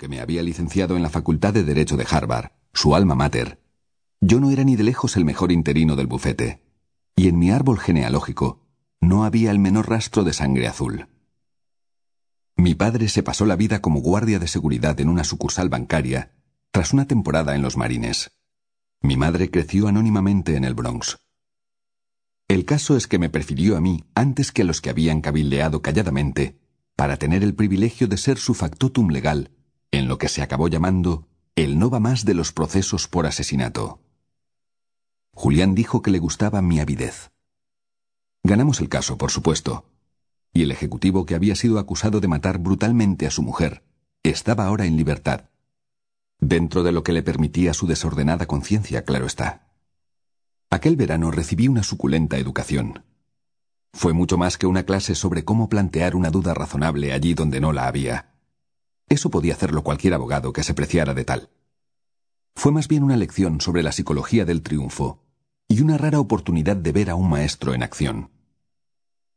[0.00, 3.60] aunque me había licenciado en la Facultad de Derecho de Harvard, su alma mater,
[4.22, 6.62] yo no era ni de lejos el mejor interino del bufete,
[7.16, 8.66] y en mi árbol genealógico
[9.02, 11.08] no había el menor rastro de sangre azul.
[12.56, 16.32] Mi padre se pasó la vida como guardia de seguridad en una sucursal bancaria
[16.70, 18.30] tras una temporada en los marines.
[19.02, 21.18] Mi madre creció anónimamente en el Bronx.
[22.48, 25.82] El caso es que me prefirió a mí antes que a los que habían cabildeado
[25.82, 26.58] calladamente
[26.96, 29.50] para tener el privilegio de ser su factotum legal
[29.92, 31.26] en lo que se acabó llamando
[31.56, 34.00] el no va más de los procesos por asesinato.
[35.32, 37.30] Julián dijo que le gustaba mi avidez.
[38.42, 39.84] Ganamos el caso, por supuesto,
[40.52, 43.82] y el ejecutivo que había sido acusado de matar brutalmente a su mujer
[44.22, 45.44] estaba ahora en libertad,
[46.38, 49.68] dentro de lo que le permitía su desordenada conciencia, claro está.
[50.70, 53.04] Aquel verano recibí una suculenta educación.
[53.92, 57.72] Fue mucho más que una clase sobre cómo plantear una duda razonable allí donde no
[57.72, 58.29] la había.
[59.10, 61.50] Eso podía hacerlo cualquier abogado que se preciara de tal.
[62.54, 65.24] Fue más bien una lección sobre la psicología del triunfo
[65.66, 68.30] y una rara oportunidad de ver a un maestro en acción.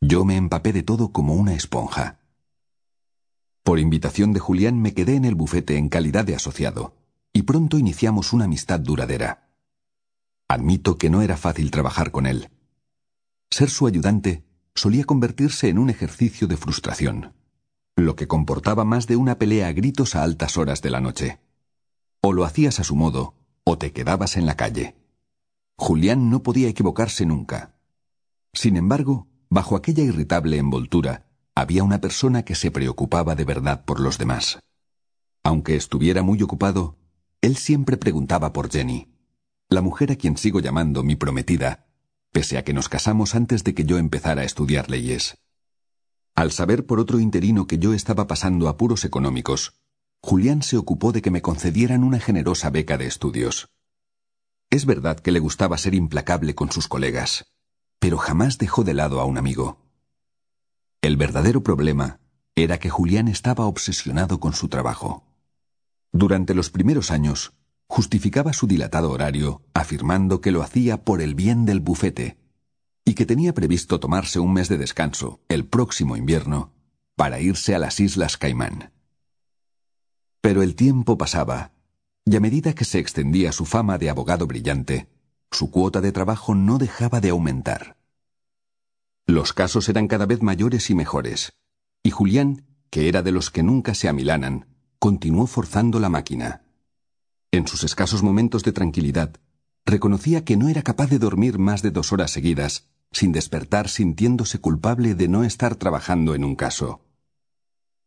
[0.00, 2.18] Yo me empapé de todo como una esponja.
[3.62, 6.96] Por invitación de Julián me quedé en el bufete en calidad de asociado,
[7.34, 9.50] y pronto iniciamos una amistad duradera.
[10.48, 12.48] Admito que no era fácil trabajar con él.
[13.50, 17.34] Ser su ayudante solía convertirse en un ejercicio de frustración,
[18.04, 21.40] lo que comportaba más de una pelea a gritos a altas horas de la noche.
[22.20, 24.96] O lo hacías a su modo, o te quedabas en la calle.
[25.76, 27.74] Julián no podía equivocarse nunca.
[28.52, 33.98] Sin embargo, Bajo aquella irritable envoltura había una persona que se preocupaba de verdad por
[33.98, 34.58] los demás.
[35.42, 36.98] Aunque estuviera muy ocupado,
[37.40, 39.08] él siempre preguntaba por Jenny,
[39.70, 41.86] la mujer a quien sigo llamando mi prometida,
[42.30, 45.38] pese a que nos casamos antes de que yo empezara a estudiar leyes.
[46.38, 49.74] Al saber por otro interino que yo estaba pasando apuros económicos,
[50.22, 53.70] Julián se ocupó de que me concedieran una generosa beca de estudios.
[54.70, 57.46] Es verdad que le gustaba ser implacable con sus colegas
[57.98, 59.78] pero jamás dejó de lado a un amigo.
[61.02, 62.20] El verdadero problema
[62.54, 65.24] era que Julián estaba obsesionado con su trabajo.
[66.12, 67.54] Durante los primeros años,
[67.88, 72.37] justificaba su dilatado horario afirmando que lo hacía por el bien del bufete
[73.08, 76.74] y que tenía previsto tomarse un mes de descanso el próximo invierno
[77.16, 78.92] para irse a las Islas Caimán.
[80.42, 81.72] Pero el tiempo pasaba,
[82.26, 85.08] y a medida que se extendía su fama de abogado brillante,
[85.50, 87.96] su cuota de trabajo no dejaba de aumentar.
[89.26, 91.54] Los casos eran cada vez mayores y mejores,
[92.02, 94.66] y Julián, que era de los que nunca se amilanan,
[94.98, 96.62] continuó forzando la máquina.
[97.52, 99.34] En sus escasos momentos de tranquilidad,
[99.86, 104.58] reconocía que no era capaz de dormir más de dos horas seguidas, sin despertar sintiéndose
[104.60, 107.00] culpable de no estar trabajando en un caso.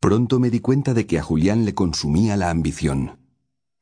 [0.00, 3.18] Pronto me di cuenta de que a Julián le consumía la ambición.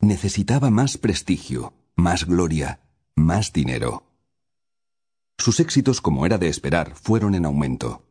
[0.00, 2.80] Necesitaba más prestigio, más gloria,
[3.14, 4.04] más dinero.
[5.38, 8.04] Sus éxitos, como era de esperar, fueron en aumento.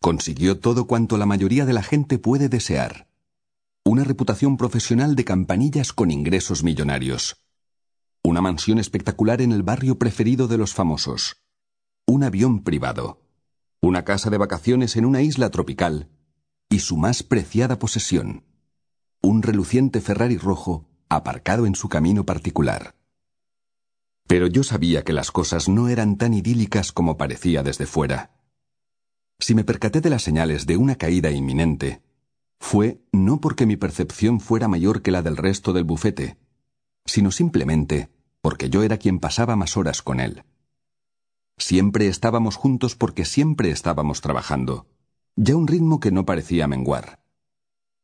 [0.00, 3.08] Consiguió todo cuanto la mayoría de la gente puede desear.
[3.84, 7.42] Una reputación profesional de campanillas con ingresos millonarios.
[8.22, 11.43] Una mansión espectacular en el barrio preferido de los famosos.
[12.06, 13.22] Un avión privado.
[13.80, 16.10] Una casa de vacaciones en una isla tropical.
[16.68, 18.44] Y su más preciada posesión.
[19.22, 22.94] Un reluciente Ferrari rojo aparcado en su camino particular.
[24.26, 28.32] Pero yo sabía que las cosas no eran tan idílicas como parecía desde fuera.
[29.38, 32.02] Si me percaté de las señales de una caída inminente,
[32.60, 36.36] fue no porque mi percepción fuera mayor que la del resto del bufete,
[37.06, 38.10] sino simplemente
[38.42, 40.44] porque yo era quien pasaba más horas con él.
[41.56, 44.86] Siempre estábamos juntos porque siempre estábamos trabajando,
[45.36, 47.24] ya un ritmo que no parecía menguar.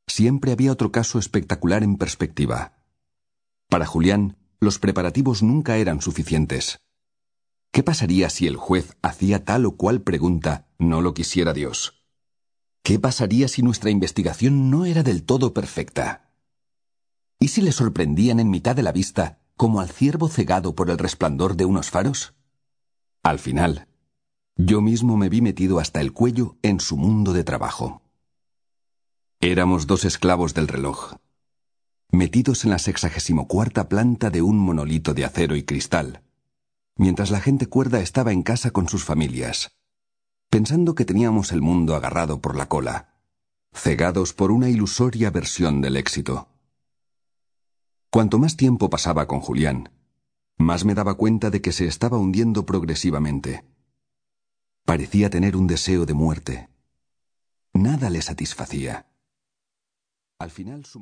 [0.06, 2.74] Siempre había otro caso espectacular en perspectiva.
[3.68, 6.80] Para Julián, los preparativos nunca eran suficientes.
[7.72, 12.04] ¿Qué pasaría si el juez hacía tal o cual pregunta no lo quisiera Dios?
[12.82, 16.32] ¿Qué pasaría si nuestra investigación no era del todo perfecta?
[17.38, 20.98] ¿Y si le sorprendían en mitad de la vista como al ciervo cegado por el
[20.98, 22.34] resplandor de unos faros?
[23.30, 23.86] Al final,
[24.56, 28.02] yo mismo me vi metido hasta el cuello en su mundo de trabajo.
[29.38, 31.14] Éramos dos esclavos del reloj,
[32.10, 36.24] metidos en la sexagésimo cuarta planta de un monolito de acero y cristal,
[36.96, 39.76] mientras la gente cuerda estaba en casa con sus familias,
[40.48, 43.14] pensando que teníamos el mundo agarrado por la cola,
[43.72, 46.48] cegados por una ilusoria versión del éxito.
[48.10, 49.88] Cuanto más tiempo pasaba con Julián,
[50.60, 53.64] más me daba cuenta de que se estaba hundiendo progresivamente.
[54.84, 56.68] Parecía tener un deseo de muerte.
[57.72, 59.06] Nada le satisfacía.
[60.38, 61.00] Al final su